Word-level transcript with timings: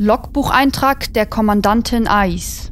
Logbucheintrag 0.00 1.12
der 1.14 1.26
Kommandantin 1.26 2.06
Ais. 2.06 2.70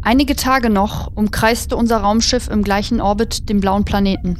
Einige 0.00 0.36
Tage 0.36 0.70
noch 0.70 1.10
umkreiste 1.12 1.74
unser 1.74 1.96
Raumschiff 1.96 2.46
im 2.46 2.62
gleichen 2.62 3.00
Orbit 3.00 3.48
den 3.48 3.58
blauen 3.58 3.84
Planeten. 3.84 4.36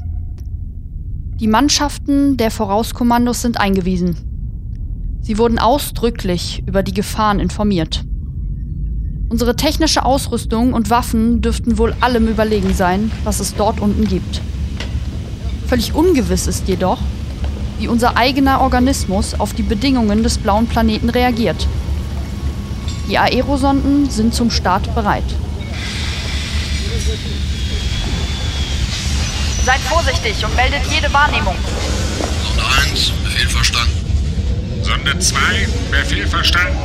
Die 1.40 1.48
Mannschaften 1.48 2.36
der 2.36 2.52
Vorauskommandos 2.52 3.42
sind 3.42 3.58
eingewiesen. 3.58 5.18
Sie 5.20 5.36
wurden 5.36 5.58
ausdrücklich 5.58 6.62
über 6.64 6.84
die 6.84 6.94
Gefahren 6.94 7.40
informiert. 7.40 8.04
Unsere 9.30 9.56
technische 9.56 10.04
Ausrüstung 10.04 10.74
und 10.74 10.90
Waffen 10.90 11.42
dürften 11.42 11.78
wohl 11.78 11.92
allem 11.98 12.28
überlegen 12.28 12.72
sein, 12.72 13.10
was 13.24 13.40
es 13.40 13.56
dort 13.56 13.80
unten 13.80 14.06
gibt. 14.06 14.42
Völlig 15.66 15.92
ungewiss 15.92 16.46
ist 16.46 16.68
jedoch, 16.68 17.00
wie 17.78 17.88
unser 17.88 18.16
eigener 18.16 18.60
Organismus 18.60 19.38
auf 19.38 19.54
die 19.54 19.62
Bedingungen 19.62 20.22
des 20.22 20.38
blauen 20.38 20.66
Planeten 20.66 21.08
reagiert. 21.08 21.66
Die 23.08 23.18
Aerosonden 23.18 24.10
sind 24.10 24.34
zum 24.34 24.50
Start 24.50 24.94
bereit. 24.94 25.24
Seid 29.64 29.80
vorsichtig 29.80 30.44
und 30.44 30.54
meldet 30.56 30.82
jede 30.92 31.12
Wahrnehmung. 31.12 31.54
Sonde 32.42 32.62
1, 32.90 33.10
Befehl 33.24 33.48
verstanden. 33.48 33.92
Sonde 34.82 35.18
2, 35.18 35.38
Befehl 35.90 36.26
verstanden. 36.26 36.76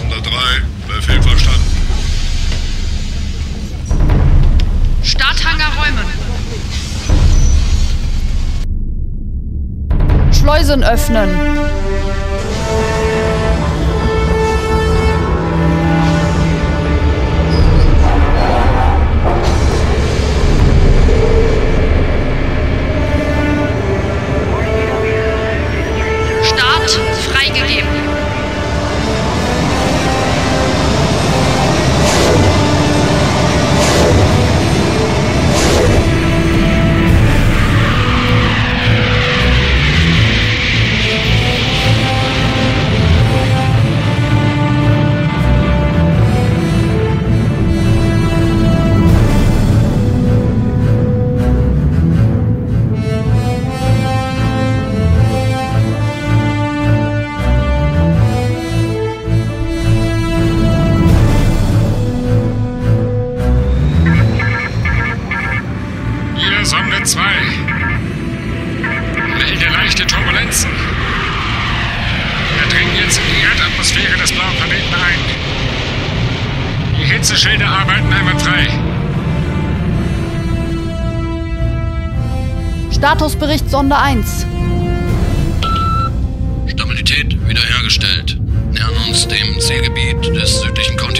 Sonde 0.00 0.22
3, 0.22 0.94
Befehl 0.94 1.22
verstanden. 1.22 1.72
Starthangar 5.02 5.72
räumen. 5.76 6.21
Schleusen 10.42 10.82
öffnen. 10.82 11.28
Die 77.22 77.28
Hitzeschilde 77.28 77.64
arbeiten 77.64 78.12
einwandfrei. 78.12 78.66
Statusbericht 82.90 83.70
Sonde 83.70 83.96
1. 83.96 84.44
Stabilität 86.66 87.48
wiederhergestellt. 87.48 88.40
Nähern 88.72 88.90
uns 89.08 89.28
dem 89.28 89.60
Zielgebiet 89.60 90.34
des 90.34 90.62
südlichen 90.62 90.96
Kontinents. 90.96 91.11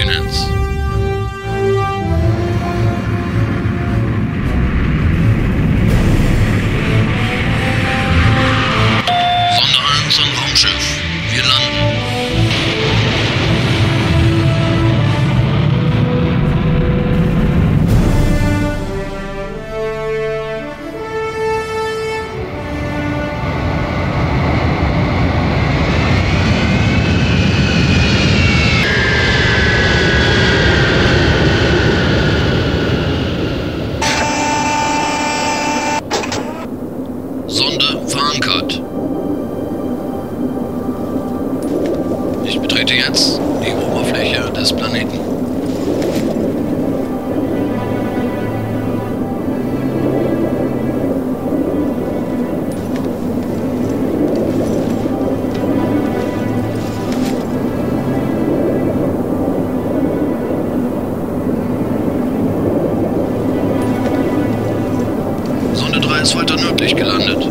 Nördlich 66.83 66.95
gelandet. 66.95 67.43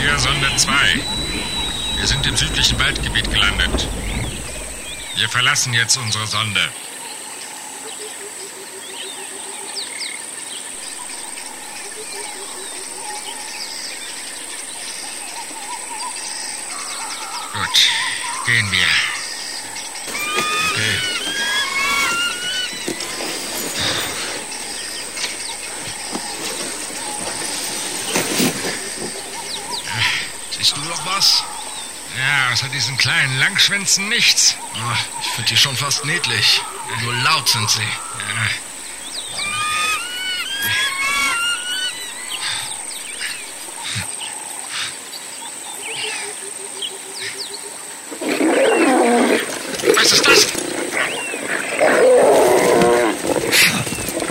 Hier 0.00 0.18
Sonde 0.18 0.56
2. 0.56 0.72
Wir 1.98 2.06
sind 2.06 2.26
im 2.26 2.36
südlichen 2.36 2.78
Waldgebiet 2.80 3.30
gelandet. 3.30 3.88
Wir 5.16 5.28
verlassen 5.28 5.72
jetzt 5.72 5.96
unsere 5.96 6.26
Sonde. 6.26 6.60
Gut, 17.54 17.88
gehen 18.46 18.68
wir. 18.72 18.86
Okay. 20.72 20.98
Siehst 30.50 30.76
du 30.76 30.80
noch 30.80 31.06
was? 31.06 31.44
Ja, 32.18 32.52
außer 32.52 32.68
diesen 32.70 32.96
kleinen 32.98 33.38
Langschwänzen 33.38 34.08
nichts. 34.08 34.56
Ah, 34.74 34.96
ich 35.20 35.28
finde 35.28 35.50
die 35.50 35.56
schon 35.56 35.76
fast 35.76 36.04
niedlich. 36.04 36.60
Nur 37.02 37.14
laut 37.14 37.48
sind 37.48 37.70
sie. 37.70 37.82
Ja. 37.82 38.63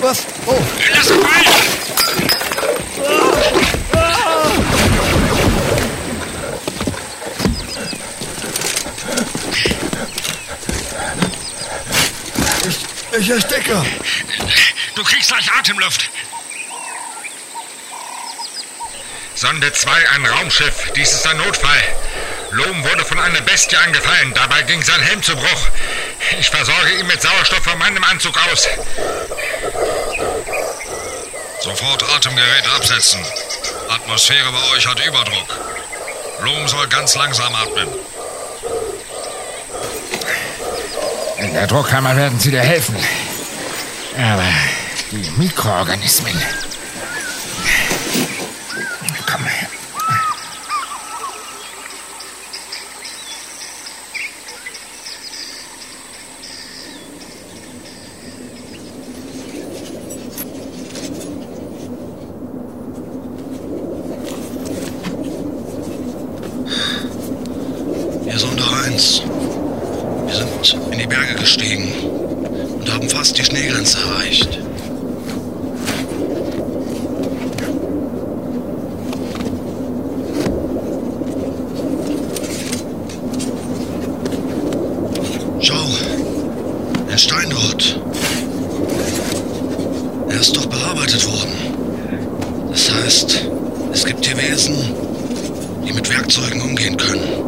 Was? 0.04 0.26
Oh, 0.48 0.62
Lass 0.94 1.10
mich 1.12 1.18
ich, 13.14 13.20
ich 13.20 13.30
ersticke. 13.30 13.86
Du 14.96 15.04
kriegst 15.06 15.30
gleich 15.30 15.50
Atemluft. 15.58 16.10
Sonde 19.36 19.72
2, 19.72 20.10
ein 20.10 20.26
Raumschiff. 20.26 20.92
Dies 20.98 21.14
ist 21.14 21.26
ein 21.28 21.38
Notfall. 21.38 21.82
Lohm 22.52 22.84
wurde 22.84 23.06
von 23.06 23.20
einer 23.20 23.40
Bestie 23.40 23.78
angefallen. 23.78 24.34
Dabei 24.34 24.64
ging 24.64 24.82
sein 24.84 25.00
Helm 25.00 25.24
zu 25.24 25.34
Bruch. 25.34 25.68
Ich 26.40 26.50
versorge 26.50 26.92
ihn 27.00 27.08
mit 27.08 27.22
Sauerstoff 27.22 27.64
von 27.64 27.78
meinem 27.78 28.04
Anzug 28.04 28.38
aus. 28.52 28.68
Sofort 31.84 32.16
Atemgerät 32.16 32.66
absetzen. 32.78 33.20
Atmosphäre 33.90 34.50
bei 34.54 34.78
euch 34.78 34.88
hat 34.88 35.06
Überdruck. 35.06 35.60
Bloom 36.40 36.66
soll 36.66 36.88
ganz 36.88 37.14
langsam 37.16 37.54
atmen. 37.56 37.90
In 41.40 41.54
der 41.54 41.68
Druckkammer 41.68 42.16
werden 42.16 42.40
sie 42.40 42.52
dir 42.52 42.62
helfen. 42.62 42.96
Aber 44.18 44.48
die 45.12 45.30
Mikroorganismen. 45.38 46.42
Komm 49.30 49.46
her. 49.46 49.68
Wir 68.34 68.40
Sonde 68.40 68.64
1. 68.86 69.22
Wir 70.26 70.34
sind 70.34 70.92
in 70.92 70.98
die 70.98 71.06
Berge 71.06 71.36
gestiegen 71.36 71.92
und 71.92 72.82
haben 72.94 73.10
fast 73.10 73.38
die 73.38 73.44
Schneegrenze 73.44 73.98
erreicht. 73.98 74.60
Schau, 85.60 85.76
ein 87.10 87.18
Stein 87.18 87.50
dort. 87.50 88.00
Er 90.30 90.40
ist 90.40 90.56
doch 90.56 90.66
bearbeitet 90.68 91.26
worden. 91.26 91.52
Das 92.72 92.92
heißt, 92.92 93.50
es 93.92 94.06
gibt 94.06 94.26
hier 94.26 94.38
Wesen, 94.38 94.76
die 95.88 95.94
mit 95.94 96.10
Werkzeugen 96.10 96.62
umgehen 96.62 96.98
können. 96.98 97.43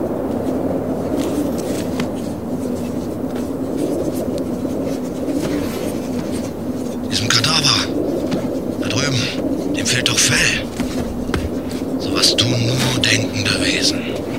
nur 12.66 13.02
denkende 13.02 13.62
Wesen. 13.62 14.35